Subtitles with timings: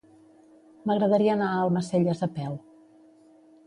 [0.91, 2.61] M'agradaria anar a Almacelles a peu.